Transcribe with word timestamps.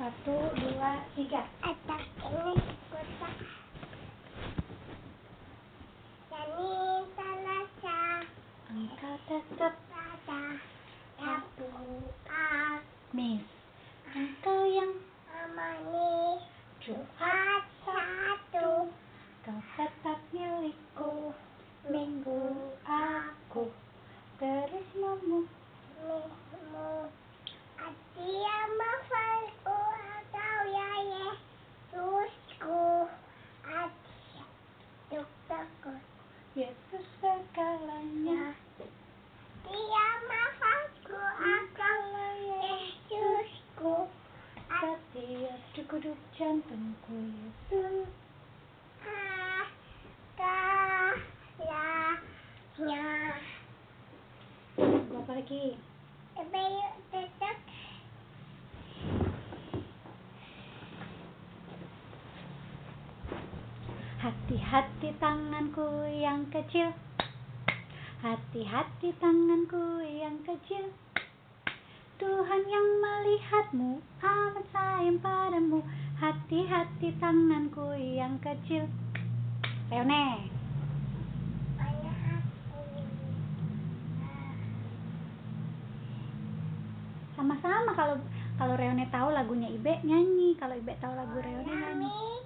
Satu, 0.00 0.32
dua, 0.56 1.04
tiga. 1.12 1.44
Ada 1.60 2.00
ini 2.32 2.56
kota. 2.88 3.30
Jadi 6.32 6.72
selasa 7.12 8.00
Engkau 8.72 9.16
tetap. 9.28 9.76
Pada 9.92 10.56
Rabu 11.20 12.00
A 12.32 12.80
Miss. 13.12 13.44
Engkau 14.16 14.64
yang 14.72 15.04
amani 15.36 16.40
Jumat 16.80 17.68
satu. 17.84 18.88
Kau 19.44 19.60
tetap 19.76 20.16
milikku. 20.32 21.36
Minggu 21.92 22.72
aku 22.84 23.68
Terus 24.36 24.88
nemu 24.96 25.48
Minggu 26.04 26.92
Adia 27.80 28.58
mafalku 28.76 29.80
atau 29.96 30.56
ya 30.68 30.92
Yesusku 31.08 33.08
Adia 33.64 34.44
dokterku 35.08 35.96
Yesus 36.52 36.76
segalanya. 36.90 38.50
Dia 39.62 40.08
mafalku 40.26 41.14
atau 41.38 41.98
Yesusku 42.42 44.10
Setiap 44.66 45.60
degup 45.78 46.18
jantungku 46.34 47.14
Yesus. 47.14 48.10
Kalanya 50.34 51.86
Berapa 54.74 55.32
lagi? 55.36 55.78
Bayu 56.40 56.88
Hati-hati 64.70 65.10
tanganku 65.18 65.82
yang 66.14 66.46
kecil. 66.46 66.94
Hati-hati 68.22 69.10
tanganku 69.18 69.98
yang 69.98 70.46
kecil. 70.46 70.94
Tuhan 72.22 72.62
yang 72.70 72.86
melihatmu 73.02 73.98
amat 74.22 74.66
sayang 74.70 75.18
padamu. 75.18 75.82
Hati-hati 76.22 77.18
tanganku 77.18 77.98
yang 77.98 78.38
kecil. 78.38 78.86
Leone 79.90 80.46
Sama-sama 87.34 87.90
kalau 87.98 88.22
kalau 88.54 88.74
Reone 88.78 89.02
tahu 89.10 89.34
lagunya 89.34 89.66
Ibe 89.66 89.98
nyanyi. 90.06 90.54
Kalau 90.62 90.78
Ibe 90.78 90.94
tahu 91.02 91.18
lagu 91.18 91.42
Reone 91.42 91.74
nyanyi 91.74 92.39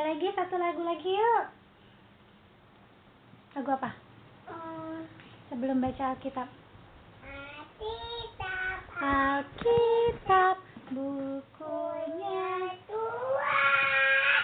Ada 0.00 0.16
lagi 0.16 0.32
satu 0.32 0.56
lagu 0.56 0.80
lagi 0.80 1.12
yuk. 1.12 1.44
Lagu 3.52 3.68
apa? 3.68 3.92
Hmm, 4.48 5.04
Sebelum 5.52 5.76
baca 5.76 6.16
Alkitab. 6.16 6.48
Alkitab 7.20 8.80
Alkitab 8.96 10.56
bukunya 10.88 12.80
Tuhan 12.88 14.42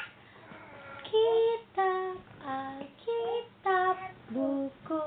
Kitab 1.08 2.20
Alkitab 2.44 3.96
buku 4.28 5.02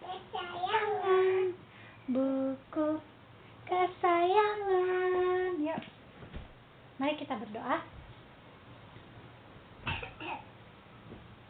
kesayangan 0.00 1.44
buku 2.08 2.88
kesayangan. 3.68 5.60
Yuk. 5.60 5.80
Mari 6.96 7.20
kita 7.20 7.36
berdoa. 7.36 7.98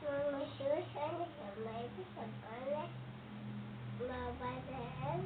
Mengususkan 0.08 1.12
sama 1.26 1.74
itu 1.84 2.02
sekolah 2.14 2.88
Bapak 3.98 4.56
dan 4.70 5.20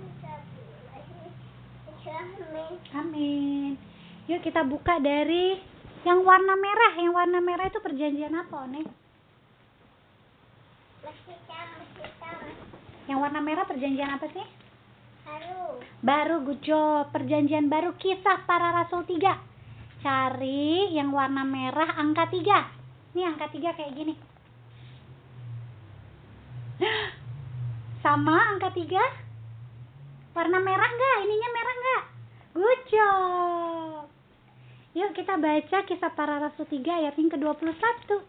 Amin. 2.02 2.74
Amin. 2.92 3.72
Yuk 4.32 4.40
kita 4.40 4.64
buka 4.64 4.96
dari 4.96 5.60
yang 6.08 6.24
warna 6.24 6.56
merah. 6.56 6.96
Yang 6.96 7.12
warna 7.12 7.38
merah 7.44 7.68
itu 7.68 7.84
perjanjian 7.84 8.32
apa, 8.32 8.64
One? 8.64 8.80
Yang 13.04 13.18
warna 13.20 13.44
merah 13.44 13.68
perjanjian 13.68 14.08
apa 14.08 14.32
sih? 14.32 14.46
Haru. 15.28 15.84
Baru 16.00 16.48
good 16.48 16.64
job. 16.64 17.12
Perjanjian 17.12 17.68
baru 17.68 17.92
kisah 18.00 18.48
para 18.48 18.72
rasul 18.72 19.04
3. 19.04 19.20
Cari 20.00 20.96
yang 20.96 21.12
warna 21.12 21.44
merah 21.44 21.92
angka 22.00 22.32
3. 22.32 23.12
Nih 23.12 23.28
angka 23.28 23.52
3 23.52 23.76
kayak 23.76 23.92
gini. 23.92 24.16
Sama 28.02 28.56
angka 28.56 28.72
3? 28.72 28.96
Warna 30.32 30.56
merah 30.56 30.88
enggak? 30.88 31.16
Ininya 31.20 31.48
merah 31.52 31.74
enggak? 31.76 32.02
Good 32.56 32.80
job. 32.88 34.01
Yuk 34.92 35.16
kita 35.16 35.40
baca 35.40 35.78
kisah 35.88 36.12
para 36.12 36.36
rasul 36.36 36.68
3 36.68 36.84
ayat 36.84 37.16
yang 37.16 37.32
ke-21. 37.32 38.20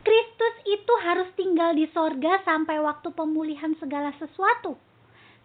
Kristus 0.00 0.54
itu 0.64 0.94
harus 1.04 1.28
tinggal 1.36 1.76
di 1.76 1.84
sorga 1.92 2.40
sampai 2.48 2.80
waktu 2.80 3.12
pemulihan 3.12 3.76
segala 3.76 4.14
sesuatu. 4.16 4.80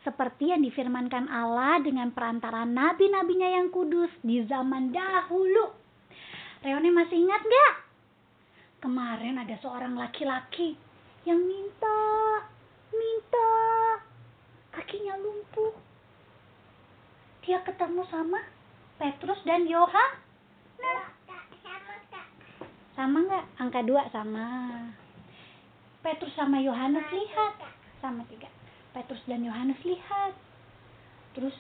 Seperti 0.07 0.55
yang 0.55 0.63
difirmankan 0.63 1.27
Allah 1.27 1.83
dengan 1.83 2.15
perantara 2.15 2.63
nabi-nabinya 2.63 3.59
yang 3.59 3.67
kudus 3.73 4.09
di 4.23 4.39
zaman 4.47 4.95
dahulu. 4.95 5.75
Reone 6.63 6.89
masih 6.95 7.27
ingat 7.27 7.43
gak? 7.43 7.73
Kemarin 8.81 9.35
ada 9.41 9.57
seorang 9.59 9.99
laki-laki 9.99 10.79
yang 11.27 11.43
minta, 11.43 12.01
minta, 12.93 13.51
kakinya 14.73 15.19
lumpuh. 15.19 15.90
Dia 17.51 17.59
ketemu 17.67 18.07
sama 18.07 18.39
Petrus 18.95 19.43
dan 19.43 19.67
Yohanes. 19.67 21.03
Sama 22.95 23.27
nggak? 23.27 23.45
Angka 23.59 23.83
dua 23.83 24.07
sama. 24.07 24.47
Petrus 25.99 26.31
sama 26.31 26.63
Yohanes 26.63 27.03
lihat. 27.11 27.59
Sama 27.99 28.23
tiga. 28.31 28.47
Petrus 28.95 29.19
dan 29.27 29.43
Yohanes 29.43 29.75
lihat. 29.83 30.31
Terus, 31.35 31.51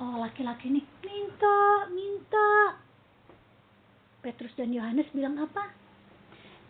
oh 0.00 0.16
laki-laki 0.16 0.72
ini 0.72 0.80
minta, 1.04 1.92
minta. 1.92 2.80
Petrus 4.24 4.56
dan 4.56 4.72
Yohanes 4.72 5.12
bilang 5.12 5.36
apa? 5.36 5.76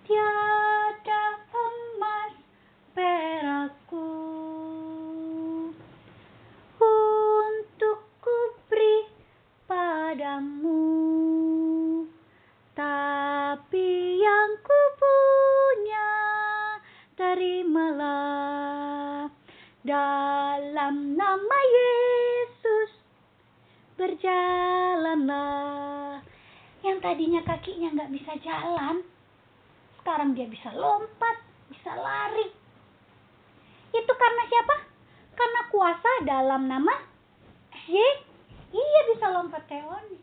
Tiada 0.03 1.47
emas 1.47 2.35
perakku 2.91 4.12
tadinya 27.12 27.44
kakinya 27.44 27.93
nggak 27.93 28.12
bisa 28.17 28.32
jalan, 28.41 29.05
Sekarang 30.00 30.32
dia 30.32 30.49
bisa 30.49 30.73
lompat, 30.73 31.44
bisa 31.69 31.93
lari. 31.93 32.49
Itu 33.93 34.12
karena 34.17 34.43
siapa? 34.49 34.76
Karena 35.37 35.61
kuasa 35.69 36.11
dalam 36.25 36.73
nama 36.73 36.97
Ye. 37.85 38.09
Iya 38.73 39.00
bisa 39.12 39.29
lompat 39.29 39.69
Leone. 39.69 40.17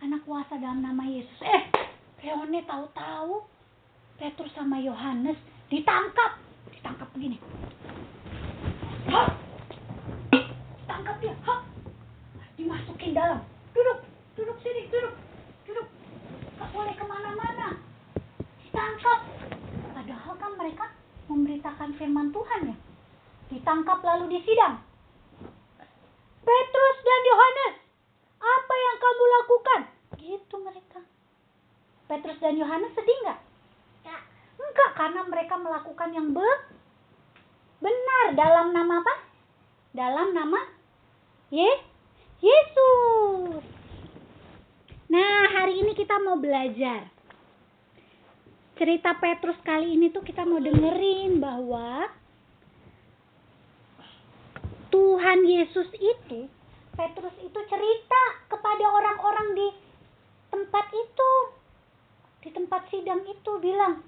Karena 0.00 0.16
kuasa 0.24 0.56
dalam 0.56 0.80
nama 0.80 1.04
Yesus. 1.04 1.36
Eh, 1.44 1.68
Leone 2.24 2.64
tahu-tahu 2.64 3.44
Petrus 4.16 4.56
sama 4.56 4.80
Yohanes 4.80 5.36
ditangkap. 5.68 6.40
Ditangkap 6.72 7.12
begini. 7.12 7.36
Hah? 9.12 9.36
Tangkap 10.88 11.16
dia. 11.20 11.36
Hah? 11.44 11.60
Dimasukin 12.56 13.12
dalam. 13.12 13.44
Duduk, 13.76 14.00
duduk 14.40 14.56
sini, 14.64 14.88
duduk. 14.88 15.12
Gak 16.62 16.70
boleh 16.70 16.94
ke 16.94 17.02
mana-mana. 17.02 17.74
Ditangkap. 19.02 19.20
Padahal 19.98 20.34
kan 20.38 20.52
mereka 20.54 20.86
memberitakan 21.26 21.90
firman 21.98 22.30
Tuhan 22.30 22.70
ya. 22.70 22.76
Ditangkap 23.50 23.98
lalu 23.98 24.38
disidang. 24.38 24.78
Petrus 26.42 26.96
dan 27.02 27.20
Yohanes, 27.26 27.74
apa 28.38 28.74
yang 28.78 28.96
kamu 29.02 29.24
lakukan? 29.26 29.80
Gitu 30.22 30.54
mereka. 30.62 31.02
Petrus 32.06 32.38
dan 32.38 32.54
Yohanes 32.54 32.94
sedih 32.94 33.18
nggak? 33.26 33.40
Kak. 34.06 34.22
Enggak, 34.62 34.90
karena 34.94 35.20
mereka 35.26 35.54
melakukan 35.58 36.10
yang 36.14 36.30
be- 36.30 36.62
benar 37.82 38.38
dalam 38.38 38.70
nama 38.70 39.02
apa? 39.02 39.14
Dalam 39.98 40.30
nama 40.30 40.62
Ye 41.50 41.74
Yesus. 42.38 43.66
Nah, 45.10 45.50
hari 45.58 45.82
ini 45.82 45.90
kita 45.98 46.22
mau 46.22 46.38
belajar. 46.38 47.10
Cerita 48.82 49.14
Petrus 49.14 49.54
kali 49.62 49.94
ini 49.94 50.10
tuh 50.10 50.26
kita 50.26 50.42
mau 50.42 50.58
dengerin 50.58 51.38
bahwa 51.38 52.10
Tuhan 54.90 55.38
Yesus 55.46 55.86
itu, 56.02 56.50
Petrus 56.98 57.30
itu 57.46 57.60
cerita 57.70 58.22
kepada 58.50 58.82
orang-orang 58.82 59.54
di 59.54 59.68
tempat 60.50 60.90
itu, 60.90 61.32
di 62.42 62.50
tempat 62.50 62.90
sidang 62.90 63.22
itu 63.22 63.52
bilang, 63.62 64.02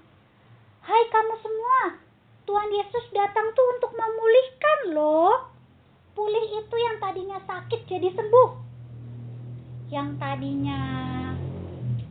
Hai 0.83 1.07
kamu 1.07 1.39
semua, 1.39 1.95
Tuhan 2.43 2.67
Yesus 2.75 3.15
datang 3.15 3.55
tuh 3.55 3.79
untuk 3.79 3.95
memulihkan 3.95 4.79
loh. 4.91 5.55
Pulih 6.19 6.51
itu 6.51 6.75
yang 6.75 6.99
tadinya 6.99 7.39
sakit 7.47 7.87
jadi 7.87 8.11
sembuh. 8.11 8.49
Yang 9.87 10.19
tadinya 10.19 10.79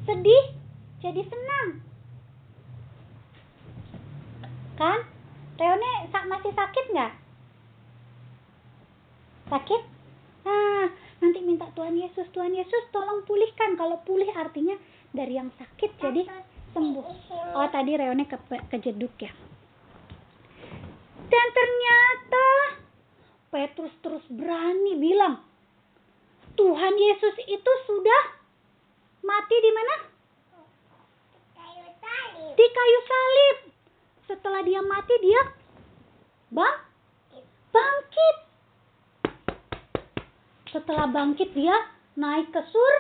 sedih 0.09 0.57
jadi 1.05 1.21
senang. 1.29 1.93
Kan? 4.75 5.01
Reone 5.55 6.11
masih 6.11 6.51
sakit 6.51 6.85
nggak? 6.91 7.13
Sakit? 9.47 9.83
Nah, 10.45 10.91
nanti 11.23 11.39
minta 11.41 11.71
Tuhan 11.79 11.95
Yesus, 11.95 12.27
Tuhan 12.35 12.51
Yesus 12.51 12.91
tolong 12.91 13.23
pulihkan. 13.23 13.79
Kalau 13.79 14.03
pulih 14.03 14.29
artinya 14.35 14.75
dari 15.15 15.39
yang 15.39 15.55
sakit 15.55 15.91
jadi 16.03 16.27
sembuh. 16.75 17.07
Oh, 17.55 17.69
tadi 17.71 17.95
Reone 17.95 18.27
ke 18.27 18.37
kejeduk 18.73 19.15
ya. 19.23 19.31
Dan 21.31 21.47
ternyata 21.55 22.47
Petrus 23.55 23.95
terus 24.03 24.27
berani 24.27 24.99
bilang, 24.99 25.39
Tuhan 26.59 26.95
Yesus 26.99 27.39
itu 27.47 27.73
sudah 27.87 28.23
mati 29.23 29.57
di 29.63 29.71
mana? 29.71 29.95
Kayu 31.55 31.87
salib. 32.03 32.53
Di 32.59 32.67
kayu 32.67 33.01
salib. 33.07 33.74
Setelah 34.25 34.65
dia 34.65 34.81
mati 34.81 35.15
dia 35.21 35.41
bang 36.49 36.79
bangkit. 37.75 38.37
Setelah 40.73 41.07
bangkit 41.13 41.51
dia 41.53 41.77
naik 42.17 42.49
ke 42.51 42.63
sur. 42.71 42.95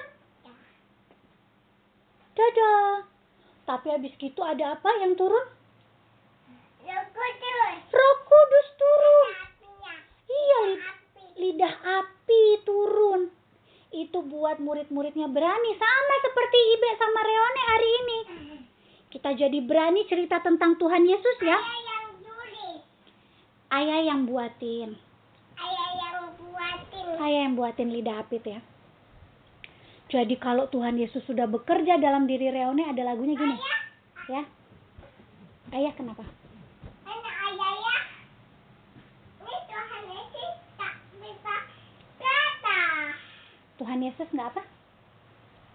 Dadah. 2.35 3.07
Tapi 3.65 3.87
habis 3.89 4.13
gitu 4.21 4.45
ada 4.45 4.77
apa 4.77 4.91
yang 5.01 5.17
turun? 5.17 5.47
Roh 7.89 8.17
Kudus 8.29 8.69
turun. 8.77 9.31
Iya, 10.29 10.61
lidah 11.41 11.75
api 12.05 12.45
turun. 12.69 13.33
Itu 13.95 14.21
buat 14.27 14.59
murid-muridnya 14.59 15.31
berani 15.31 15.73
sama 15.79 16.15
seperti 16.27 16.59
Ibe 16.77 16.91
sama 16.99 17.21
Reone 17.23 17.63
hari 17.71 17.89
ini. 18.03 18.19
Kita 19.15 19.31
jadi 19.31 19.63
berani 19.63 20.03
cerita 20.11 20.43
tentang 20.43 20.75
Tuhan 20.75 21.07
Yesus 21.07 21.39
ya. 21.39 21.55
Ayah 21.55 21.71
yang 21.87 22.11
tulis. 22.19 22.83
Ayah 23.71 24.01
yang 24.03 24.21
buatin. 24.27 24.91
Ayah 25.55 25.89
yang 26.03 26.19
buatin. 26.35 27.07
Ayah 27.23 27.41
yang 27.47 27.55
buatin 27.55 27.89
lidah 27.95 28.27
api 28.27 28.43
tuh 28.43 28.59
ya. 28.59 28.61
Jadi 30.11 30.35
kalau 30.35 30.67
Tuhan 30.67 30.99
Yesus 30.99 31.23
sudah 31.31 31.47
bekerja 31.47 31.95
dalam 32.03 32.27
diri 32.27 32.51
Reone 32.51 32.91
ada 32.91 33.07
lagunya 33.07 33.39
gini. 33.39 33.55
Ayah. 33.55 33.79
Ya. 34.27 34.43
Ayah 35.71 35.95
kenapa? 35.95 36.27
Ayah 37.07 37.73
ya. 37.79 37.97
Ini 39.47 39.57
Tuhan 39.71 40.03
Yesus 40.11 40.53
tak 40.75 40.95
bisa 41.23 41.55
kata. 42.19 42.83
Tuhan 43.79 43.99
Yesus 44.03 44.29
nggak 44.35 44.49
apa? 44.59 44.63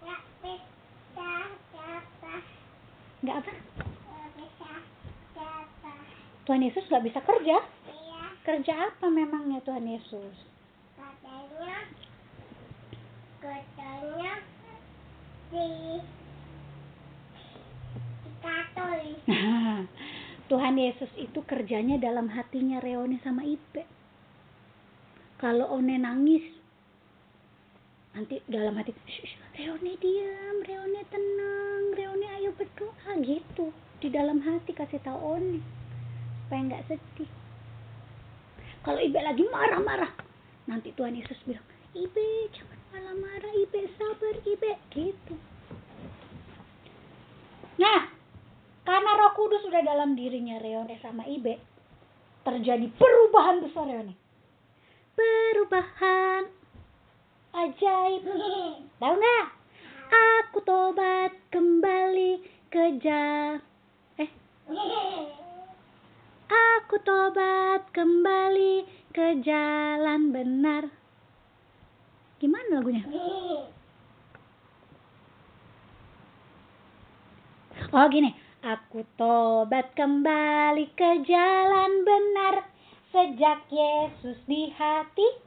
Nggak 0.04 0.22
bisa 0.44 1.32
kata. 1.72 2.60
Nggak 3.20 3.36
apa? 3.44 3.52
Tuhan 6.48 6.66
Yesus 6.66 6.82
nggak 6.88 7.04
bisa 7.06 7.20
kerja. 7.22 7.56
Iya. 7.86 8.22
Kerja 8.42 8.74
apa 8.90 9.06
memangnya 9.06 9.62
Tuhan 9.62 9.86
Yesus? 9.86 10.34
Katanya. 10.98 11.78
Katanya. 13.38 14.34
Di. 15.52 15.68
Di 18.24 18.30
Katolik. 18.42 19.20
Tuhan 20.50 20.74
Yesus 20.74 21.12
itu 21.14 21.38
kerjanya 21.46 22.02
dalam 22.02 22.26
hatinya 22.32 22.82
Reone 22.82 23.22
sama 23.22 23.46
Ipe. 23.46 23.86
Kalau 25.38 25.70
One 25.70 25.94
nangis, 26.02 26.42
nanti 28.10 28.42
dalam 28.50 28.74
hati, 28.74 28.90
"Shh, 29.06 29.22
shh, 29.22 29.38
Reone 29.54 29.94
diam, 30.02 30.56
Reone 30.66 31.02
tenang, 31.14 31.89
berdoa 32.60 33.16
gitu. 33.24 33.72
Di 34.04 34.12
dalam 34.12 34.44
hati 34.44 34.76
kasih 34.76 35.00
tahu 35.00 35.16
One 35.16 35.64
supaya 36.44 36.60
nggak 36.66 36.84
sedih. 36.90 37.30
Kalau 38.82 38.98
Ibe 38.98 39.20
lagi 39.22 39.44
marah-marah, 39.48 40.10
nanti 40.66 40.90
Tuhan 40.96 41.14
Yesus 41.14 41.38
bilang, 41.46 41.62
Ibe 41.94 42.50
jangan 42.50 42.80
marah-marah, 42.90 43.52
Ibe 43.54 43.80
sabar, 43.94 44.34
Ibe 44.42 44.72
gitu. 44.90 45.34
Nah, 47.78 48.10
karena 48.82 49.10
Roh 49.14 49.32
Kudus 49.36 49.62
sudah 49.62 49.84
dalam 49.84 50.18
dirinya 50.18 50.58
Reone 50.58 50.98
sama 50.98 51.28
Ibe, 51.28 51.60
terjadi 52.42 52.88
perubahan 52.98 53.62
besar 53.62 53.84
Reone. 53.86 54.16
Perubahan 55.14 56.48
ajaib. 57.52 58.22
Tahu 58.96 59.14
nggak? 59.16 59.59
Aku 60.50 60.66
tobat 60.66 61.30
kembali 61.54 62.42
ke. 62.74 62.98
Eh, 64.18 64.30
aku 66.50 66.98
tobat 67.06 67.86
kembali 67.94 68.82
ke 69.14 69.38
jalan 69.46 70.34
benar. 70.34 70.90
Gimana 72.42 72.82
lagunya? 72.82 73.06
Oh 77.94 78.10
gini, 78.10 78.34
aku 78.66 79.06
tobat 79.14 79.94
kembali 79.94 80.90
ke 80.98 81.30
jalan 81.30 82.02
benar 82.02 82.66
sejak 83.14 83.70
Yesus 83.70 84.42
di 84.50 84.66
hatiku 84.74 85.38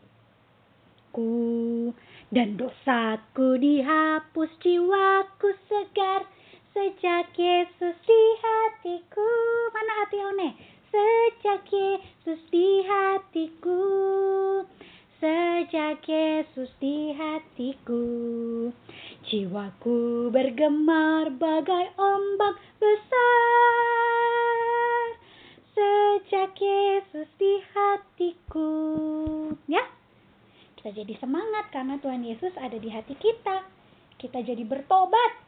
dan 2.33 2.57
dosaku 2.57 3.61
dihapus 3.61 4.49
jiwaku 4.65 5.53
segar 5.69 6.25
sejak 6.73 7.29
Yesus 7.37 7.93
di 7.93 8.23
hatiku. 8.41 9.29
Mana 9.69 9.91
hati 10.01 10.17
One? 10.17 10.49
Sejak 10.89 11.69
Yesus 11.69 12.41
di 12.49 12.81
hatiku. 12.89 13.85
Sejak 15.21 16.01
Yesus 16.09 16.73
di 16.81 17.13
hatiku. 17.13 18.01
Jiwaku 19.29 20.33
bergemar 20.33 21.29
bagai 21.37 21.93
ombak 22.01 22.57
besar 22.81 23.12
jadi 30.93 31.17
semangat 31.17 31.73
karena 31.73 31.97
Tuhan 31.97 32.21
Yesus 32.21 32.53
ada 32.55 32.77
di 32.77 32.87
hati 32.93 33.17
kita. 33.17 33.65
Kita 34.21 34.39
jadi 34.45 34.61
bertobat. 34.61 35.41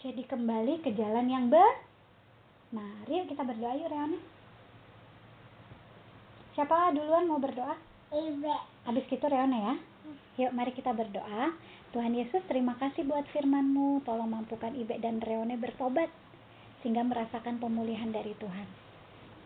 Jadi 0.00 0.24
kembali 0.24 0.80
ke 0.80 0.94
jalan 0.96 1.26
yang 1.28 1.52
benar. 1.52 1.76
Mari 2.70 3.26
kita 3.26 3.42
berdoa 3.42 3.74
yuk 3.76 3.90
Reone. 3.90 4.18
Siapa 6.54 6.94
duluan 6.94 7.26
mau 7.26 7.42
berdoa? 7.42 7.74
Ibe. 8.14 8.54
Habis 8.86 9.04
gitu 9.10 9.26
Reone 9.26 9.58
ya. 9.58 9.74
Yuk 10.40 10.54
mari 10.54 10.70
kita 10.70 10.94
berdoa. 10.94 11.52
Tuhan 11.90 12.14
Yesus 12.14 12.40
terima 12.46 12.78
kasih 12.78 13.02
buat 13.04 13.26
firman-Mu. 13.34 14.06
Tolong 14.06 14.30
mampukan 14.30 14.72
Ibe 14.72 15.02
dan 15.02 15.18
Reone 15.18 15.58
bertobat. 15.58 16.08
Sehingga 16.80 17.02
merasakan 17.02 17.58
pemulihan 17.58 18.08
dari 18.14 18.32
Tuhan. 18.38 18.70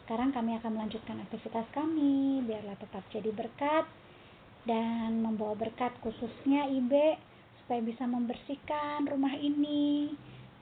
Sekarang 0.04 0.36
kami 0.36 0.54
akan 0.60 0.76
melanjutkan 0.76 1.18
aktivitas 1.24 1.64
kami. 1.72 2.44
Biarlah 2.44 2.76
tetap 2.76 3.02
jadi 3.08 3.32
berkat. 3.32 4.03
Dan 4.64 5.20
membawa 5.20 5.56
berkat 5.56 5.92
khususnya 6.00 6.68
Ibe. 6.68 7.16
Supaya 7.64 7.80
bisa 7.84 8.04
membersihkan 8.08 9.08
rumah 9.08 9.36
ini. 9.36 10.12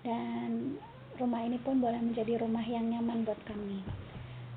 Dan 0.02 0.78
rumah 1.18 1.42
ini 1.46 1.58
pun 1.62 1.78
boleh 1.78 1.98
menjadi 2.02 2.42
rumah 2.42 2.66
yang 2.66 2.90
nyaman 2.90 3.22
buat 3.22 3.38
kami. 3.46 3.82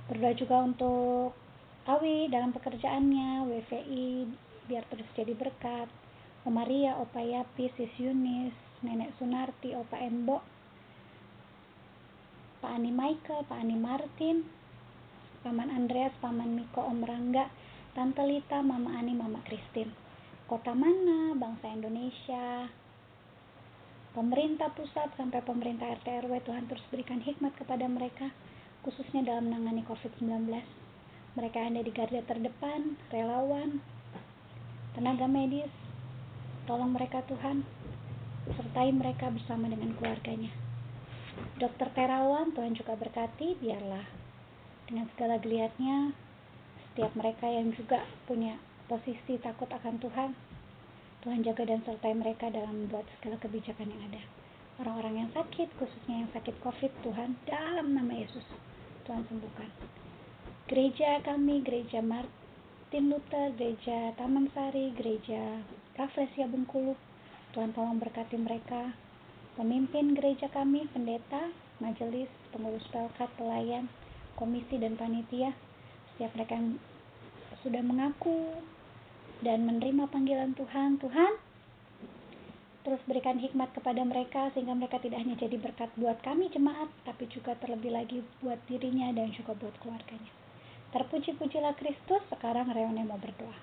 Berdoa 0.09 0.33
juga 0.37 0.61
untuk 0.61 1.33
Awi 1.85 2.25
dalam 2.33 2.49
pekerjaannya, 2.49 3.45
WVI, 3.45 4.25
biar 4.65 4.89
terus 4.89 5.05
jadi 5.13 5.37
berkat. 5.37 5.85
Oma 6.45 6.65
Ria, 6.65 6.97
Opa 6.97 7.21
Yapi, 7.21 7.69
Sis 7.77 7.93
Yunis, 8.01 8.53
Nenek 8.81 9.13
Sunarti, 9.21 9.77
Opa 9.77 10.01
Embo, 10.01 10.41
Pak 12.61 12.73
Ani 12.73 12.89
Michael, 12.89 13.45
Pak 13.45 13.61
Ani 13.61 13.77
Martin, 13.77 14.45
Paman 15.45 15.69
Andreas, 15.69 16.13
Paman 16.17 16.57
Miko, 16.57 16.81
Om 16.81 17.05
Rangga, 17.05 17.45
Tante 17.95 18.27
Lita, 18.27 18.59
Mama 18.59 18.99
Ani, 18.99 19.15
Mama 19.15 19.39
Kristin. 19.47 19.87
Kota 20.51 20.75
mana, 20.75 21.31
bangsa 21.33 21.71
Indonesia, 21.71 22.67
pemerintah 24.11 24.69
pusat 24.75 25.15
sampai 25.15 25.39
pemerintah 25.41 25.95
RT 25.95 26.27
RW 26.27 26.43
Tuhan 26.43 26.67
terus 26.67 26.83
berikan 26.91 27.23
hikmat 27.23 27.55
kepada 27.55 27.87
mereka 27.87 28.29
khususnya 28.85 29.25
dalam 29.25 29.49
menangani 29.49 29.81
COVID-19 29.89 30.53
mereka 31.35 31.59
yang 31.59 31.75
ada 31.75 31.83
di 31.83 31.91
garda 31.91 32.21
terdepan 32.23 32.95
relawan 33.11 33.83
tenaga 34.95 35.27
medis. 35.27 35.67
Tolong 36.63 36.95
mereka 36.95 37.19
Tuhan. 37.27 37.67
Sertai 38.55 38.95
mereka 38.95 39.27
bersama 39.27 39.67
dengan 39.67 39.91
keluarganya. 39.99 40.55
Dokter 41.59 41.91
terawan 41.91 42.55
Tuhan 42.55 42.71
juga 42.71 42.95
berkati 42.95 43.59
biarlah. 43.59 44.07
Dengan 44.87 45.11
segala 45.11 45.35
geliatnya 45.43 46.15
setiap 46.95 47.11
mereka 47.19 47.51
yang 47.51 47.75
juga 47.75 48.07
punya 48.23 48.55
posisi 48.87 49.35
takut 49.43 49.67
akan 49.67 49.99
Tuhan 49.99 50.31
Tuhan 51.25 51.41
jaga 51.41 51.65
dan 51.65 51.81
sertai 51.81 52.13
mereka 52.13 52.53
dalam 52.53 52.85
membuat 52.85 53.09
segala 53.17 53.41
kebijakan 53.41 53.89
yang 53.89 54.13
ada. 54.13 54.21
Orang-orang 54.77 55.25
yang 55.25 55.29
sakit, 55.33 55.73
khususnya 55.73 56.21
yang 56.21 56.29
sakit 56.29 56.53
COVID, 56.61 56.93
Tuhan 57.01 57.33
dalam 57.49 57.97
nama 57.97 58.13
Yesus, 58.13 58.45
Tuhan 59.09 59.25
sembuhkan. 59.25 59.65
Gereja 60.69 61.25
kami, 61.25 61.65
gereja 61.65 62.05
Martin 62.05 63.09
Luther, 63.09 63.57
gereja 63.57 64.13
Taman 64.21 64.53
Sari, 64.53 64.93
gereja 64.93 65.65
Raflesia 65.97 66.45
Bengkulu, 66.45 66.93
Tuhan 67.57 67.73
tolong 67.73 67.97
berkati 67.97 68.37
mereka. 68.37 68.93
Pemimpin 69.57 70.13
gereja 70.13 70.45
kami, 70.53 70.85
pendeta, 70.93 71.49
majelis, 71.81 72.29
pengurus 72.53 72.85
pelkat, 72.93 73.33
pelayan, 73.33 73.89
komisi 74.37 74.77
dan 74.77 74.93
panitia, 74.93 75.57
setiap 76.15 76.31
mereka 76.31 76.55
sudah 77.59 77.83
mengaku 77.83 78.55
dan 79.43 79.67
menerima 79.67 80.07
panggilan 80.07 80.55
Tuhan. 80.55 80.95
Tuhan, 81.03 81.33
terus 82.87 83.03
berikan 83.03 83.35
hikmat 83.35 83.75
kepada 83.75 83.99
mereka 84.07 84.47
sehingga 84.55 84.71
mereka 84.71 84.95
tidak 85.03 85.19
hanya 85.19 85.35
jadi 85.35 85.59
berkat 85.59 85.91
buat 85.99 86.15
kami 86.23 86.47
jemaat, 86.55 86.87
tapi 87.03 87.27
juga 87.27 87.51
terlebih 87.59 87.91
lagi 87.91 88.23
buat 88.39 88.63
dirinya 88.71 89.11
dan 89.11 89.35
juga 89.35 89.59
buat 89.59 89.75
keluarganya. 89.83 90.31
Terpuji-pujilah 90.95 91.75
Kristus, 91.75 92.23
sekarang 92.31 92.71
Reone 92.71 93.03
mau 93.03 93.19
berdoa. 93.19 93.59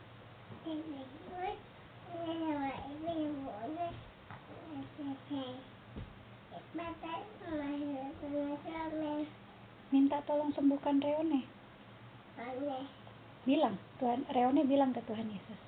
Minta 9.89 10.21
tolong 10.29 10.53
sembuhkan 10.53 11.01
Reone. 11.01 11.62
Bilang, 13.43 13.75
Tuhan 13.99 14.23
Reone 14.31 14.63
bilang 14.63 14.95
ke 14.95 15.03
Tuhan 15.07 15.27
Yesus. 15.27 15.61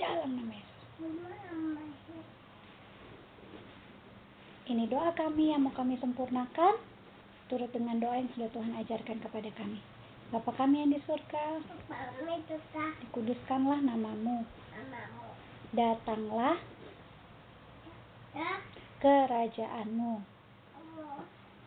Dalam 0.00 0.30
nama 0.34 0.52
Yesus. 0.56 0.86
Ini 4.70 4.86
doa 4.86 5.10
kami 5.14 5.50
yang 5.50 5.66
mau 5.66 5.74
kami 5.74 5.98
sempurnakan 5.98 6.78
turut 7.50 7.70
dengan 7.74 7.98
doa 7.98 8.14
yang 8.22 8.30
sudah 8.38 8.50
Tuhan 8.54 8.72
ajarkan 8.78 9.18
kepada 9.18 9.50
kami. 9.58 9.82
Bapa 10.30 10.54
kami 10.54 10.86
yang 10.86 10.94
di 10.94 11.02
surga, 11.02 11.58
dikuduskanlah 13.02 13.82
namamu. 13.82 14.46
Datanglah 15.74 16.54
kerajaanmu. 19.02 20.39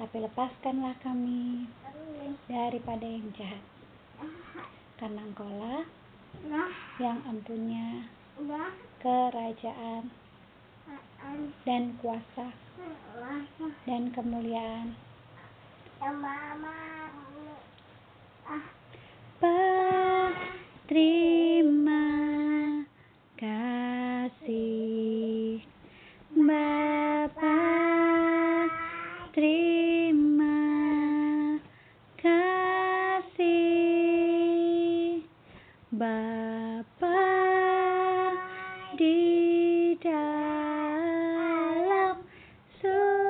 Tapi 0.00 0.16
lepaskanlah 0.24 0.96
kami 1.04 1.68
daripada 2.48 3.04
yang 3.04 3.28
jahat. 3.36 3.60
Karena 4.96 5.20
engkaulah 5.28 5.84
yang 6.96 7.20
empunya 7.28 8.08
kerajaan 9.04 10.08
dan 11.68 12.00
kuasa 12.00 12.48
dan 13.84 14.08
kemuliaan. 14.16 14.96
Terima 20.88 22.08
kasih. 23.36 25.60
Bapa, 26.40 27.60
terima 29.36 30.56
kasih. 32.18 33.50
Bapa 35.90 37.26
di 38.96 39.18
dalam 40.00 42.16
surga 42.80 43.20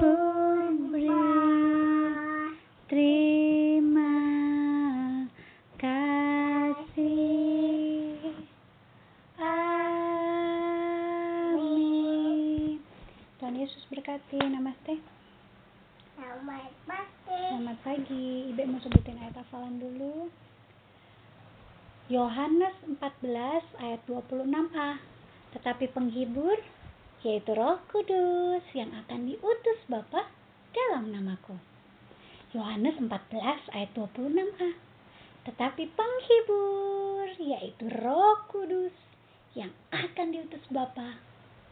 ku 0.00 0.16
beri 0.90 1.12
terima 2.88 4.16
kasih. 5.76 7.28
Amin. 11.50 12.80
Tuhan 13.40 13.54
Yesus 13.60 13.84
berkati. 13.92 14.40
Namaste. 14.40 14.96
Pagi. 18.10 18.50
Ibu 18.50 18.62
mau 18.66 18.82
sebutin 18.82 19.22
ayat 19.22 19.38
hafalan 19.38 19.78
dulu. 19.78 20.26
Yohanes 22.10 22.74
14 22.82 22.98
ayat 23.78 24.02
26a. 24.02 24.98
Tetapi 25.54 25.94
penghibur 25.94 26.58
yaitu 27.22 27.54
Roh 27.54 27.78
Kudus 27.86 28.66
yang 28.74 28.90
akan 28.90 29.30
diutus 29.30 29.78
Bapa 29.86 30.26
dalam 30.74 31.14
namaku. 31.14 31.54
Yohanes 32.50 32.98
14 32.98 33.78
ayat 33.78 33.94
26a. 33.94 34.74
Tetapi 35.46 35.94
penghibur 35.94 37.30
yaitu 37.38 37.86
Roh 37.94 38.42
Kudus 38.50 38.94
yang 39.54 39.70
akan 39.94 40.34
diutus 40.34 40.66
Bapa 40.66 41.14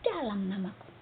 dalam 0.07 0.47
namaku. 0.47 0.98